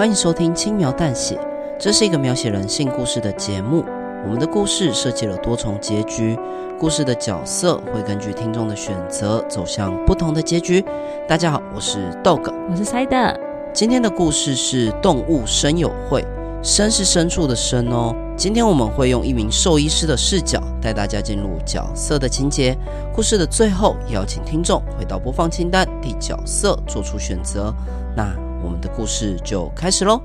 [0.00, 1.38] 欢迎收听轻描淡写，
[1.78, 3.84] 这是一个描写人性故事的节目。
[4.24, 6.38] 我们的故事设计了多重结局，
[6.78, 10.82] 故事的角色会根据听众的选择走向不同的结局。
[11.28, 13.38] 大家好，我是 Dog，我是 Side。
[13.74, 16.24] 今天的故事是动物生友会，
[16.62, 18.16] 生是深处的生哦。
[18.38, 22.74] 今天我们会用一名兽医师的视角带大家进入角色的情节。
[23.14, 27.70] 故事的最后，邀请听众回到播放清单，替角色做出选择。
[28.16, 28.34] 那
[28.70, 30.22] 我们的故事就开始喽。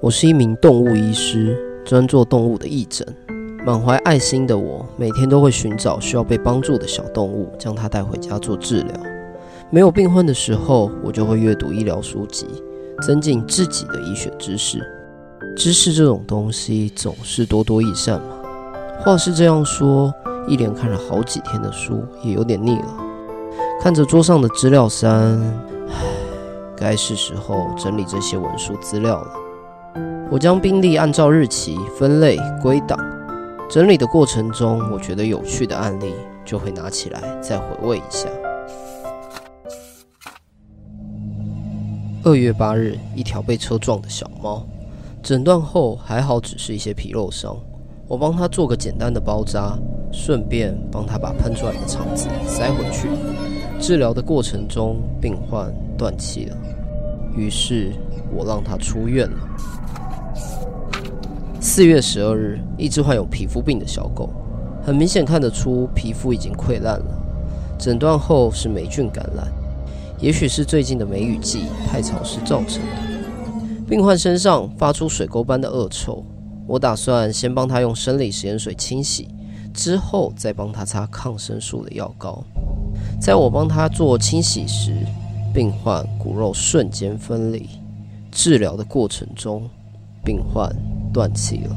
[0.00, 3.04] 我是一名动物医师，专做动物的义诊。
[3.64, 8.94] 满怀爱心的我，每天都会寻找需要被帮助的小动物，将它带回家做治疗。
[9.70, 12.46] 没有病患的时候，我就会阅读医疗书籍。
[13.02, 14.80] 增进自己的医学知识，
[15.56, 18.36] 知识这种东西总是多多益善嘛。
[19.00, 20.14] 话是这样说，
[20.46, 23.05] 一连看了好几天的书，也有点腻了。
[23.80, 25.40] 看着桌上的资料山，
[25.88, 25.94] 唉，
[26.76, 29.32] 该是时候整理这些文书资料了。
[30.28, 32.98] 我将病例按照日期分类归档，
[33.70, 38.28] 整理的过程中，我觉得有趣的案例就会拿起来再回味一下。
[42.24, 44.66] 二月八日，一条被车撞的小猫，
[45.22, 47.56] 诊断后还好，只是一些皮肉伤。
[48.08, 49.78] 我帮他做个简单的包扎，
[50.10, 53.08] 顺便帮他把喷出来的肠子塞回去。
[53.78, 56.56] 治疗的过程中，病患断气了，
[57.36, 57.92] 于是
[58.34, 59.38] 我让他出院了。
[61.60, 64.30] 四月十二日，一只患有皮肤病的小狗，
[64.84, 67.06] 很明显看得出皮肤已经溃烂了，
[67.78, 69.46] 诊断后是霉菌感染。
[70.18, 73.86] 也许是最近的梅雨季太潮湿造成的。
[73.86, 76.24] 病患身上发出水沟般的恶臭，
[76.66, 79.28] 我打算先帮他用生理食盐水清洗，
[79.74, 82.42] 之后再帮他擦抗生素的药膏。
[83.20, 84.94] 在我帮他做清洗时，
[85.52, 87.68] 病患骨肉瞬间分离。
[88.30, 89.68] 治疗的过程中，
[90.22, 90.70] 病患
[91.12, 91.76] 断气了，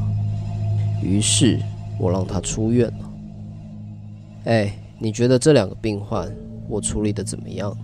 [1.02, 1.58] 于是
[1.98, 3.10] 我让他出院了。
[4.44, 6.30] 哎，你觉得这两个病患
[6.68, 7.76] 我处理的怎么样？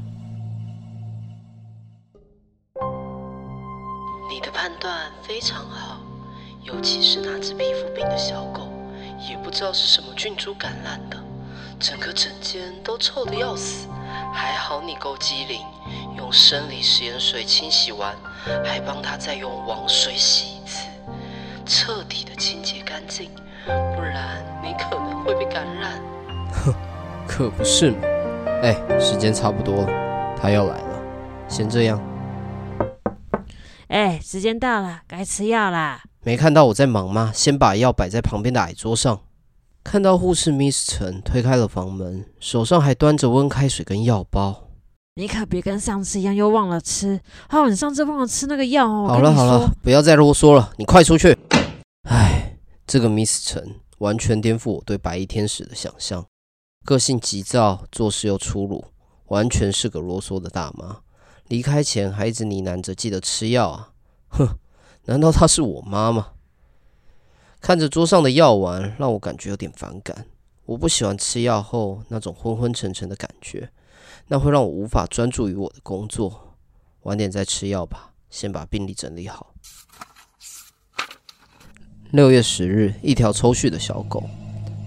[4.29, 6.01] 你的判断非常好，
[6.63, 8.67] 尤其是那只皮肤病的小狗，
[9.29, 11.14] 也不知道是什么菌株感染的，
[11.87, 13.87] 整个整间都臭得要死。
[14.33, 15.61] 还好你够机灵，
[16.17, 18.15] 用生理食盐水清洗完，
[18.63, 20.87] 还帮他再用王水洗一次，
[21.63, 23.29] 彻底的清洁干净，
[23.95, 26.01] 不然你可能会被感染。
[26.51, 26.73] 哼，
[27.29, 27.99] 可不是嘛。
[28.63, 30.99] 哎，时间差不多了，他要来了，
[31.47, 32.01] 先这样。
[33.89, 36.01] 哎，时间到了，该吃药啦。
[36.23, 37.31] 没看到我在忙吗？
[37.31, 39.21] 先把药摆在旁边的矮桌上。
[39.85, 44.63] 看到护士 Miss 陈推开了房门，手上还端着温开水跟药包。
[45.13, 47.21] 你可别跟上次一样又忘了吃。
[47.51, 49.07] 哦，你上次忘了吃那个药哦。
[49.07, 51.37] 好了好了，不要再啰嗦了，你快出去。
[52.09, 52.57] 哎，
[52.87, 56.25] 这个 Miss 陈完全颠覆我对白衣天使的想象，
[56.83, 58.85] 个性急躁，做事又粗鲁，
[59.27, 60.97] 完全是个啰嗦的大妈。
[61.47, 63.89] 离开前还一直呢喃着记得吃药啊！
[64.29, 64.49] 哼，
[65.05, 66.29] 难道她是我妈吗？
[67.65, 70.27] 看着桌上的药丸，让我感觉有点反感。
[70.67, 73.67] 我不喜欢吃药后那种昏昏沉沉的感觉，
[74.27, 76.53] 那会让我无法专注于我的工作。
[77.05, 79.55] 晚点再吃药吧，先把病历整理好。
[82.11, 84.23] 六月十日，一条抽搐的小狗，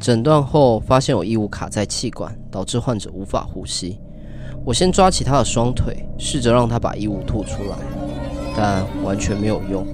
[0.00, 3.99] 诊断后发现有异物卡在气管，导致患者无法呼吸。
[4.65, 7.77] 我先抓起他的双腿，试着让他把异物吐出来，
[8.56, 9.84] 但完全没有用。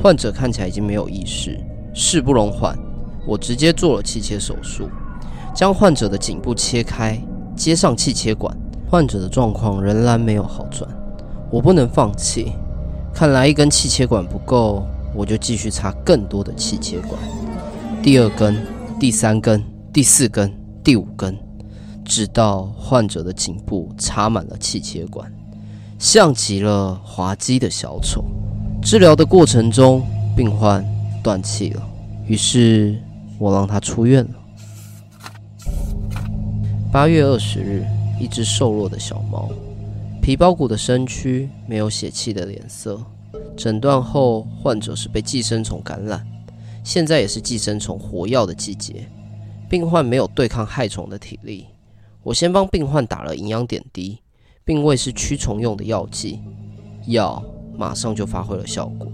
[0.00, 1.60] 患者看起来已经没有意识，
[1.94, 2.78] 事不容缓。
[3.26, 4.88] 我直接做了气切手术，
[5.54, 7.20] 将患者的颈部切开，
[7.54, 8.56] 接上气切管。
[8.88, 10.90] 患者的状况仍然没有好转，
[11.50, 12.52] 我不能放弃。
[13.14, 14.84] 看来一根气切管不够，
[15.14, 17.20] 我就继续插更多的气切管。
[18.02, 18.56] 第二根、
[18.98, 19.62] 第三根、
[19.92, 20.52] 第四根、
[20.82, 21.38] 第五根。
[22.02, 25.32] 直到患者的颈部插满了气切管，
[25.96, 28.24] 像极了滑稽的小丑。
[28.82, 30.02] 治疗的过程中，
[30.34, 30.84] 病患
[31.22, 31.88] 断气了，
[32.26, 32.98] 于是
[33.38, 34.34] 我让他出院了。
[36.92, 37.84] 八月二十日，
[38.20, 39.48] 一只瘦弱的小猫，
[40.20, 43.00] 皮包骨的身躯，没有血气的脸色。
[43.56, 46.26] 诊断后，患者是被寄生虫感染，
[46.82, 49.06] 现在也是寄生虫活药的季节，
[49.68, 51.66] 病患没有对抗害虫的体力。
[52.22, 54.18] 我先帮病患打了营养点滴，
[54.64, 56.40] 并喂是驱虫用的药剂，
[57.06, 57.42] 药
[57.76, 59.06] 马上就发挥了效果。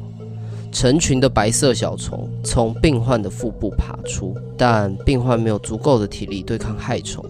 [0.76, 7.24] 成群的白色小虫从病患的腹部爬出，但病患没有足够的体力对抗害虫。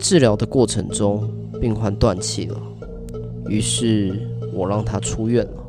[0.00, 2.60] 治疗的过程中，病患断气了，
[3.46, 5.66] 于是我让他出院了。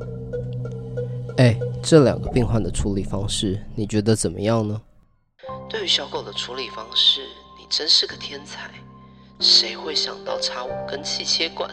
[1.37, 4.81] 哎，这两个病患的处理方式，你觉得怎么样呢？
[5.69, 7.21] 对于小狗的处理方式，
[7.59, 8.71] 你真是个天才。
[9.39, 11.69] 谁会想到插五根气切管，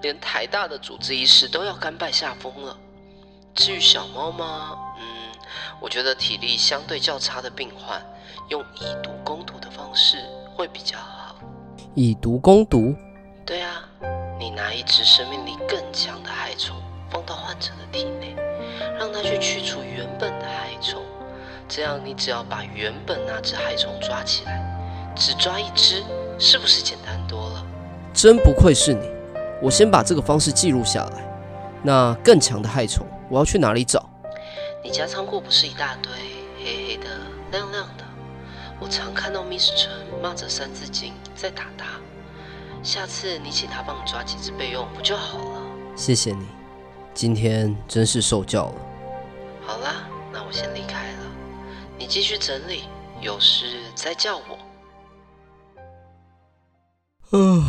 [0.00, 2.74] 连台大的主治医师都要甘拜下风了。
[3.58, 4.78] 至于小猫吗？
[5.00, 5.04] 嗯，
[5.80, 8.00] 我觉得体力相对较差的病患，
[8.50, 10.16] 用以毒攻毒的方式
[10.54, 11.34] 会比较好。
[11.92, 12.94] 以毒攻毒？
[13.44, 13.82] 对啊，
[14.38, 16.76] 你拿一只生命力更强的害虫
[17.10, 18.36] 放到患者的体内，
[18.96, 21.02] 让它去驱除原本的害虫，
[21.68, 26.04] 这样你只要把原本那只害虫抓起来，只抓一只，
[26.38, 27.66] 是不是简单多了？
[28.14, 29.10] 真不愧是你，
[29.60, 31.24] 我先把这个方式记录下来。
[31.82, 34.08] 那更强的害虫，我要去哪里找？
[34.82, 36.12] 你家仓库不是一大堆
[36.62, 37.06] 黑黑的、
[37.50, 38.04] 亮亮的？
[38.80, 39.90] 我常看到 Miss 陈
[40.22, 41.86] 骂着三字经在打他。
[42.82, 45.62] 下次你请他帮你抓几只备用不就好了？
[45.96, 46.46] 谢谢你，
[47.12, 48.74] 今天真是受教了。
[49.66, 51.18] 好啦，那我先离开了，
[51.98, 52.84] 你继续整理，
[53.20, 54.58] 有事再叫我。
[57.30, 57.64] 呃，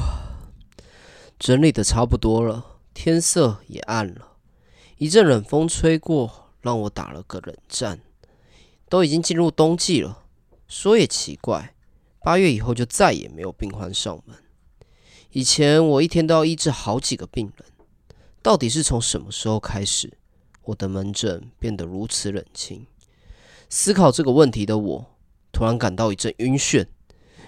[1.39, 4.29] 整理的差不多了，天色也暗了，
[5.00, 8.01] 一阵冷风吹过，让我打了个冷战。
[8.90, 10.24] 都已经进入冬季了，
[10.68, 11.74] 说也奇怪，
[12.22, 14.36] 八月以后就再也没有病患上门。
[15.31, 17.66] 以前我一天都要医治好几个病人，
[18.42, 20.18] 到底是从什么时候开始，
[20.63, 22.86] 我的门诊变得如此冷清？
[23.69, 25.16] 思考这个问题的我，
[25.54, 26.88] 突然感到一阵晕眩，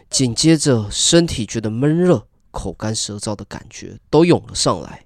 [0.09, 5.06] 紧接着身体觉得闷热、口干舌燥的感觉都涌了上来。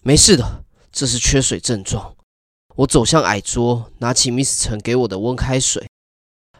[0.00, 2.14] 没事的，这是缺水症状。
[2.76, 5.88] 我走向矮桌，拿起 Miss 陈给我的温开水，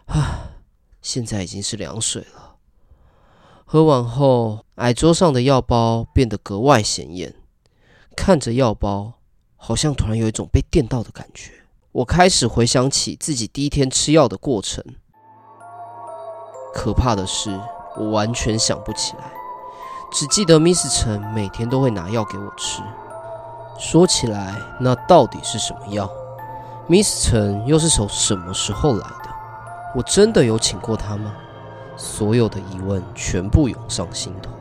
[0.06, 0.56] 啊，
[1.02, 2.56] 现在已经是凉水了。
[3.64, 7.34] 喝完后，矮桌上的药包变得格外显眼。
[8.14, 9.14] 看着药包，
[9.56, 11.52] 好像突然有一种被电到的感觉。
[11.92, 14.84] 我开始回想起自己第一天吃药的过程。
[16.74, 17.58] 可怕的是，
[17.96, 19.32] 我完全想不起来，
[20.12, 22.82] 只记得 Miss 陈每天都会拿药给我吃。
[23.84, 26.08] 说起来，那到底是什么药
[26.88, 29.28] ？Miss 陈又是从什么时候来的？
[29.92, 31.32] 我真的有请过他吗？
[31.96, 34.52] 所有的疑问全部涌上心头。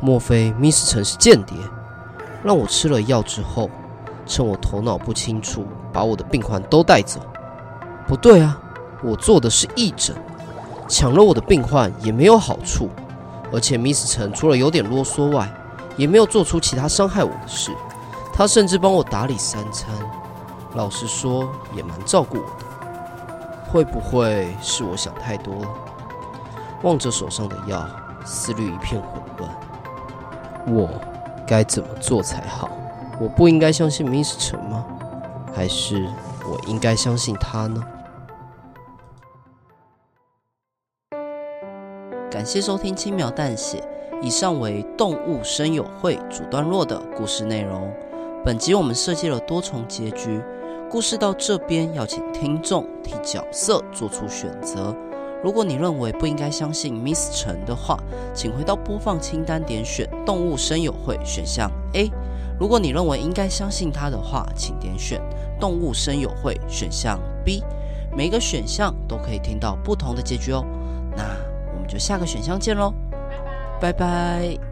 [0.00, 1.58] 莫非 Miss 陈是间谍，
[2.44, 3.68] 让我吃了药之后，
[4.24, 7.18] 趁我头脑不清楚，把我的病患都带走？
[8.06, 8.56] 不对啊，
[9.02, 10.14] 我做的是义诊，
[10.86, 12.88] 抢了我的病患也没有好处。
[13.52, 15.52] 而且 Miss 陈除了有点啰嗦外，
[15.96, 17.72] 也没有做出其他伤害我的事。
[18.38, 19.92] 他甚至帮我打理三餐，
[20.74, 22.66] 老实说也蛮照顾我的。
[23.68, 25.68] 会不会是我想太多了？
[26.84, 27.84] 望着手上的药，
[28.24, 29.50] 思虑一片混乱。
[30.68, 30.88] 我
[31.48, 32.70] 该怎么做才好？
[33.20, 34.86] 我不应该相信 Miss 陈吗？
[35.52, 36.08] 还是
[36.44, 37.84] 我应该相信他呢？
[42.30, 43.82] 感谢收听轻描淡写，
[44.22, 47.92] 以上为动物声友会主段落的故事内容。
[48.48, 50.40] 本集我们设计了多重结局，
[50.90, 54.96] 故事到这边要请听众替角色做出选择。
[55.44, 58.02] 如果你认为不应该相信 Miss 陈的话，
[58.32, 62.10] 请回到播放清单点选动物声友会选项 A。
[62.58, 65.20] 如果你认为应该相信他的话，请点选
[65.60, 67.62] 动物声友会选项 B。
[68.16, 70.64] 每一个选项都可以听到不同的结局哦。
[71.14, 71.22] 那
[71.74, 72.94] 我们就下个选项见喽，
[73.78, 74.67] 拜拜。